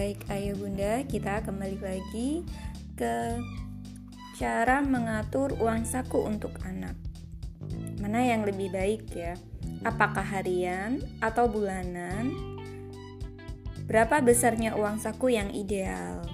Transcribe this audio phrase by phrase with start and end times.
[0.00, 2.40] Baik ayah bunda, kita kembali lagi
[2.96, 3.36] ke
[4.40, 6.96] cara mengatur uang saku untuk anak.
[8.00, 9.36] Mana yang lebih baik ya?
[9.84, 12.32] Apakah harian atau bulanan?
[13.84, 16.24] Berapa besarnya uang saku yang ideal?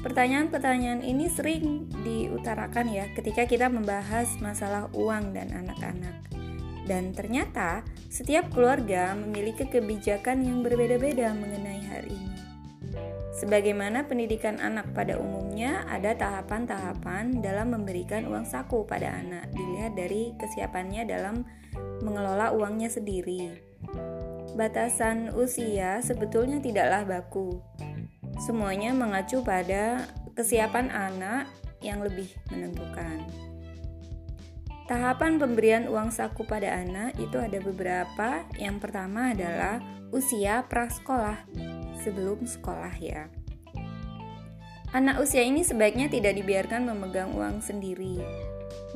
[0.00, 6.24] Pertanyaan-pertanyaan ini sering diutarakan ya ketika kita membahas masalah uang dan anak-anak.
[6.88, 12.49] Dan ternyata setiap keluarga memiliki kebijakan yang berbeda-beda mengenai hal ini.
[13.30, 20.34] Sebagaimana pendidikan anak pada umumnya, ada tahapan-tahapan dalam memberikan uang saku pada anak, dilihat dari
[20.34, 21.46] kesiapannya dalam
[22.02, 23.54] mengelola uangnya sendiri.
[24.58, 27.62] Batasan usia sebetulnya tidaklah baku.
[28.42, 31.46] Semuanya mengacu pada kesiapan anak
[31.86, 33.30] yang lebih menentukan.
[34.90, 38.42] Tahapan pemberian uang saku pada anak itu ada beberapa.
[38.58, 39.78] Yang pertama adalah
[40.10, 41.46] usia prasekolah
[42.00, 43.28] sebelum sekolah ya.
[44.90, 48.18] Anak usia ini sebaiknya tidak dibiarkan memegang uang sendiri.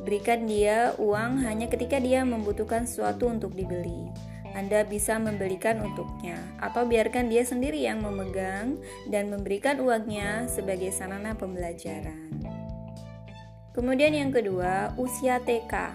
[0.03, 4.11] Berikan dia uang hanya ketika dia membutuhkan sesuatu untuk dibeli.
[4.55, 8.79] Anda bisa membelikan untuknya, atau biarkan dia sendiri yang memegang
[9.11, 12.31] dan memberikan uangnya sebagai sarana pembelajaran.
[13.75, 15.91] Kemudian, yang kedua, usia TK.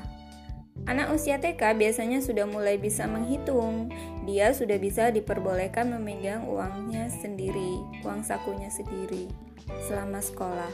[0.85, 3.89] Anak usia TK biasanya sudah mulai bisa menghitung.
[4.31, 9.27] Dia sudah bisa diperbolehkan memegang uangnya sendiri, uang sakunya sendiri
[9.91, 10.71] selama sekolah.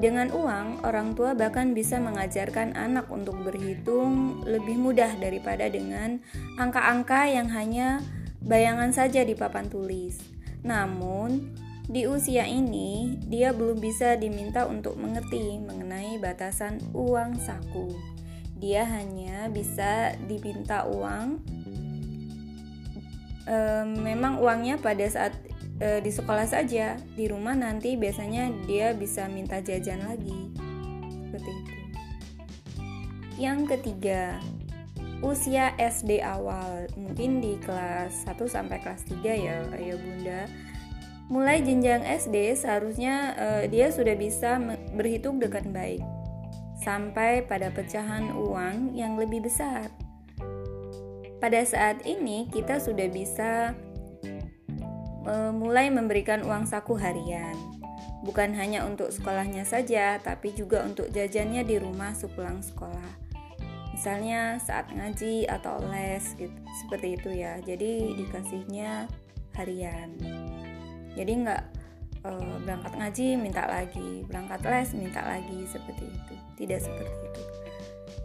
[0.00, 6.24] Dengan uang, orang tua bahkan bisa mengajarkan anak untuk berhitung lebih mudah daripada dengan
[6.56, 8.00] angka-angka yang hanya
[8.40, 10.16] bayangan saja di papan tulis.
[10.64, 11.52] Namun,
[11.84, 18.16] di usia ini, dia belum bisa diminta untuk mengerti mengenai batasan uang saku
[18.56, 21.44] dia hanya bisa diminta uang
[23.46, 25.32] e, memang uangnya pada saat
[25.78, 26.98] e, di sekolah saja.
[27.14, 30.52] Di rumah nanti biasanya dia bisa minta jajan lagi.
[31.30, 31.74] Seperti itu.
[33.36, 34.42] Yang ketiga
[35.24, 36.90] usia SD awal.
[36.98, 40.40] Mungkin di kelas 1 sampai kelas 3 ya ayah bunda.
[41.26, 44.58] Mulai jenjang SD seharusnya e, dia sudah bisa
[44.94, 46.02] berhitung dengan baik.
[46.78, 50.05] Sampai pada pecahan uang yang lebih besar.
[51.46, 53.70] Pada saat ini, kita sudah bisa
[55.30, 57.54] uh, mulai memberikan uang saku harian,
[58.26, 63.30] bukan hanya untuk sekolahnya saja, tapi juga untuk jajannya di rumah sepulang sekolah.
[63.94, 67.62] Misalnya saat ngaji atau les, gitu, seperti itu ya.
[67.62, 69.06] Jadi dikasihnya
[69.54, 70.18] harian.
[71.14, 71.62] Jadi nggak
[72.26, 76.34] uh, berangkat ngaji minta lagi, berangkat les minta lagi seperti itu.
[76.58, 77.55] Tidak seperti itu.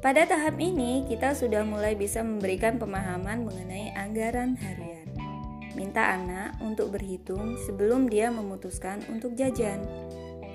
[0.02, 5.06] Pada tahap ini kita sudah mulai bisa memberikan pemahaman mengenai anggaran harian.
[5.78, 9.78] Minta anak untuk berhitung sebelum dia memutuskan untuk jajan.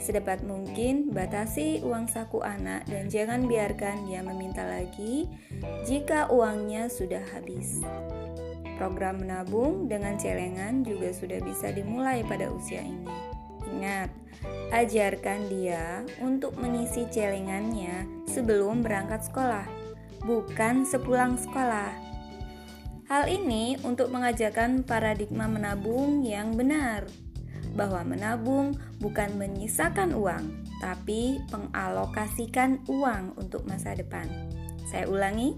[0.03, 5.31] Sedapat mungkin batasi uang saku anak dan jangan biarkan dia meminta lagi
[5.87, 7.87] jika uangnya sudah habis.
[8.83, 13.36] Program menabung dengan celengan juga sudah bisa dimulai pada usia ini.
[13.75, 14.11] Ingat,
[14.71, 19.67] ajarkan dia untuk mengisi celengannya sebelum berangkat sekolah,
[20.23, 21.91] bukan sepulang sekolah.
[23.07, 27.07] Hal ini untuk mengajarkan paradigma menabung yang benar,
[27.79, 34.27] bahwa menabung bukan menyisakan uang, tapi mengalokasikan uang untuk masa depan.
[34.91, 35.55] Saya ulangi,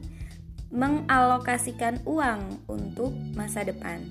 [0.69, 4.05] mengalokasikan uang untuk masa depan.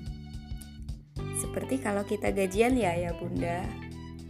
[1.38, 3.62] Seperti kalau kita gajian ya ya bunda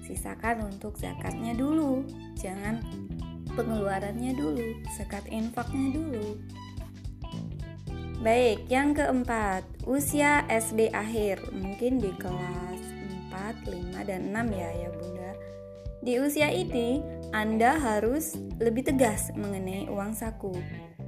[0.09, 2.09] sisakan untuk zakatnya dulu.
[2.41, 2.81] Jangan
[3.53, 6.41] pengeluarannya dulu zakat infaknya dulu.
[8.25, 11.45] Baik yang keempat usia SD akhir.
[11.53, 12.81] Mungkin di kelas
[13.31, 15.33] 4, 5, dan 6 ya ya bunda.
[16.03, 20.57] Di usia ini anda harus lebih tegas mengenai uang saku.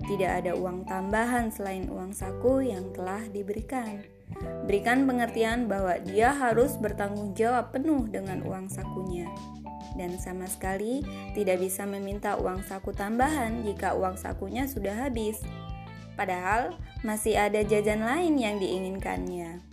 [0.07, 4.20] Tidak ada uang tambahan selain uang saku yang telah diberikan
[4.65, 9.27] Berikan pengertian bahwa dia harus bertanggung jawab penuh dengan uang sakunya
[9.99, 11.03] dan sama sekali
[11.35, 15.41] tidak bisa meminta uang saku tambahan jika uang sakunya sudah habis.
[16.15, 19.65] Padahal masih ada jajan lain yang diinginkannya.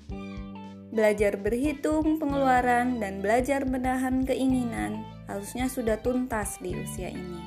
[0.92, 7.44] Belajar berhitung pengeluaran dan belajar menahan keinginan harusnya sudah tuntas di usia ini.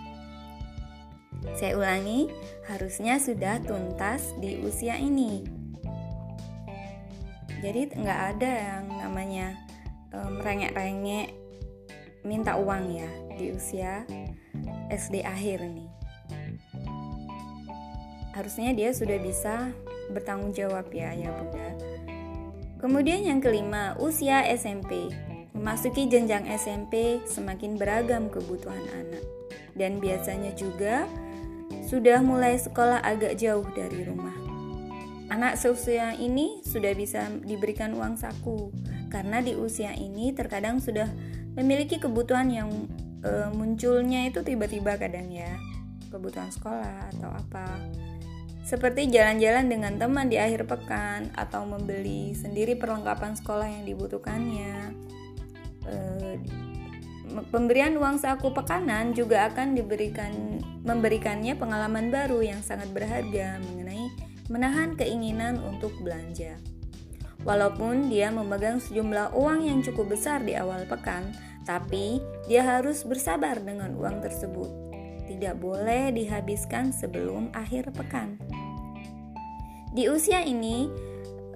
[1.56, 2.28] Saya ulangi,
[2.68, 5.59] harusnya sudah tuntas di usia ini
[7.60, 9.46] jadi nggak ada yang namanya
[10.12, 11.32] um, rengek-rengek
[12.26, 14.04] minta uang ya di usia
[14.92, 15.88] SD akhir nih
[18.36, 19.72] harusnya dia sudah bisa
[20.12, 22.00] bertanggung jawab ya ya bunda
[22.80, 25.12] Kemudian yang kelima, usia SMP.
[25.52, 29.20] Memasuki jenjang SMP semakin beragam kebutuhan anak.
[29.76, 31.04] Dan biasanya juga
[31.84, 34.39] sudah mulai sekolah agak jauh dari rumah.
[35.30, 38.74] Anak seusia ini sudah bisa diberikan uang saku.
[39.06, 41.06] Karena di usia ini terkadang sudah
[41.54, 42.66] memiliki kebutuhan yang
[43.22, 45.54] e, munculnya itu tiba-tiba kadang ya.
[46.10, 47.78] Kebutuhan sekolah atau apa.
[48.66, 54.74] Seperti jalan-jalan dengan teman di akhir pekan atau membeli sendiri perlengkapan sekolah yang dibutuhkannya.
[55.86, 55.96] E,
[57.50, 63.89] pemberian uang saku pekanan juga akan diberikan memberikannya pengalaman baru yang sangat berharga mengenai
[64.50, 66.58] menahan keinginan untuk belanja.
[67.46, 71.32] Walaupun dia memegang sejumlah uang yang cukup besar di awal pekan,
[71.64, 74.68] tapi dia harus bersabar dengan uang tersebut.
[75.24, 78.36] Tidak boleh dihabiskan sebelum akhir pekan.
[79.94, 80.90] Di usia ini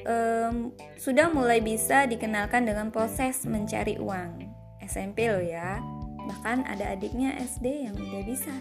[0.07, 4.41] um, sudah mulai bisa dikenalkan dengan proses mencari uang.
[4.81, 5.83] SMP loh ya.
[6.25, 8.55] Bahkan ada adiknya SD yang udah bisa.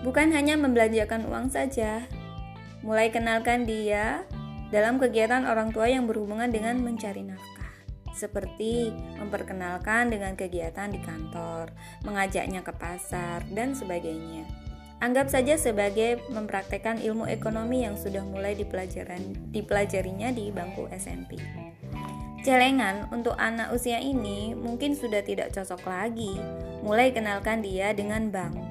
[0.00, 2.06] Bukan hanya membelanjakan uang saja,
[2.80, 4.24] mulai kenalkan dia
[4.70, 7.74] dalam kegiatan orang tua yang berhubungan dengan mencari nafkah,
[8.14, 11.74] seperti memperkenalkan dengan kegiatan di kantor,
[12.06, 14.46] mengajaknya ke pasar, dan sebagainya.
[15.00, 21.40] Anggap saja sebagai mempraktekkan ilmu ekonomi yang sudah mulai dipelajarinya di bangku SMP.
[22.40, 26.36] Celengan untuk anak usia ini mungkin sudah tidak cocok lagi.
[26.84, 28.69] Mulai kenalkan dia dengan bank.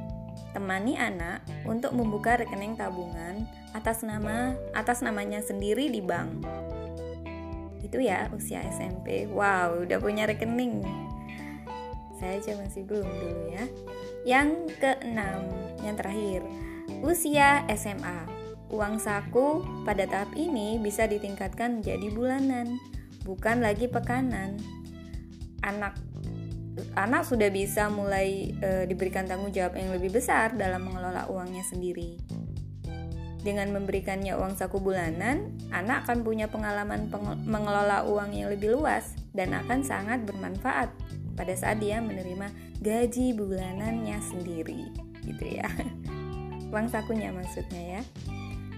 [0.52, 3.46] Temani anak untuk membuka rekening tabungan
[3.78, 6.46] atas nama atas namanya sendiri di bank.
[7.86, 9.30] Itu ya usia SMP.
[9.30, 10.82] Wow, udah punya rekening.
[12.20, 13.66] Saya aja masih belum dulu ya.
[14.28, 15.48] Yang keenam,
[15.80, 16.44] yang terakhir,
[17.00, 18.28] usia SMA.
[18.70, 22.78] Uang saku pada tahap ini bisa ditingkatkan menjadi bulanan,
[23.26, 24.62] bukan lagi pekanan.
[25.66, 25.98] Anak
[26.96, 32.20] anak sudah bisa mulai e, diberikan tanggung jawab yang lebih besar dalam mengelola uangnya sendiri.
[33.40, 37.08] Dengan memberikannya uang saku bulanan, anak akan punya pengalaman
[37.48, 40.92] mengelola uang yang lebih luas dan akan sangat bermanfaat
[41.40, 42.52] pada saat dia menerima
[42.84, 44.92] gaji bulanannya sendiri
[45.24, 45.72] gitu ya.
[46.76, 48.02] Uang sakunya maksudnya ya.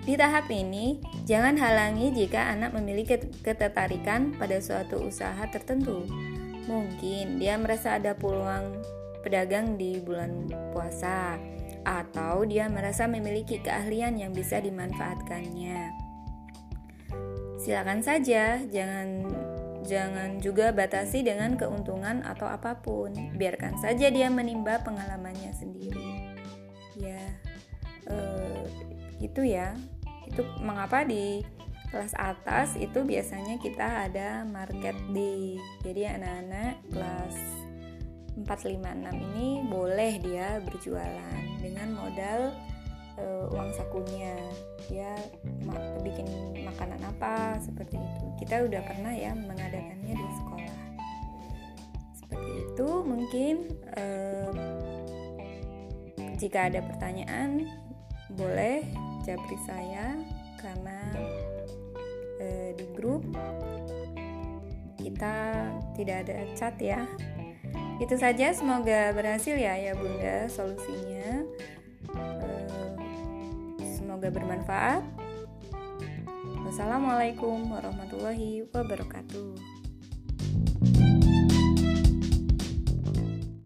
[0.01, 6.05] Di tahap ini jangan halangi jika anak memiliki ketertarikan pada suatu usaha tertentu
[6.71, 8.79] mungkin dia merasa ada peluang
[9.19, 11.35] pedagang di bulan puasa
[11.83, 15.91] atau dia merasa memiliki keahlian yang bisa dimanfaatkannya
[17.59, 19.27] silakan saja jangan
[19.81, 23.09] Jangan juga batasi dengan keuntungan atau apa pun.
[23.33, 26.37] Biarkan saja dia menimba pengalamannya sendiri.
[27.01, 27.21] Ya,
[28.05, 28.65] eh,
[29.17, 29.73] itu ya.
[30.29, 31.41] Itu mengapa di
[31.91, 35.59] kelas atas itu biasanya kita ada market day.
[35.83, 37.35] Jadi anak-anak kelas
[38.39, 42.55] 4, 5, 6 ini boleh dia berjualan dengan modal
[43.19, 44.39] uh, uang sakunya.
[44.87, 45.11] Dia
[45.67, 46.25] ma bikin
[46.63, 48.25] makanan apa seperti itu.
[48.39, 50.79] Kita udah pernah ya mengadakannya di sekolah.
[52.15, 53.55] Seperti itu mungkin
[53.99, 54.51] uh,
[56.39, 57.67] jika ada pertanyaan
[58.31, 58.87] boleh
[59.27, 60.15] japri saya
[60.57, 60.90] karena di
[62.93, 63.23] grup
[65.01, 65.65] kita
[65.97, 67.07] tidak ada chat ya
[68.01, 71.45] itu saja semoga berhasil ya ya bunda solusinya
[74.11, 75.03] Semoga bermanfaat.
[76.67, 79.70] Wassalamualaikum warahmatullahi wabarakatuh.